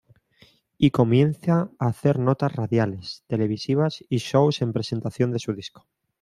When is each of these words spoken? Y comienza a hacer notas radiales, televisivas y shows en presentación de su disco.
Y 0.79 0.89
comienza 0.89 1.69
a 1.77 1.85
hacer 1.89 2.17
notas 2.17 2.53
radiales, 2.55 3.23
televisivas 3.27 4.03
y 4.09 4.17
shows 4.17 4.63
en 4.63 4.73
presentación 4.73 5.31
de 5.31 5.37
su 5.37 5.53
disco. 5.53 5.85